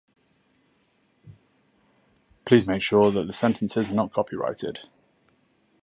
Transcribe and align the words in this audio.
Please 2.43 2.65
make 2.65 2.81
sure 2.81 3.11
that 3.11 3.27
the 3.27 3.33
sentences 3.33 3.87
are 3.89 3.93
not 3.93 4.11
copyrighted. 4.11 4.89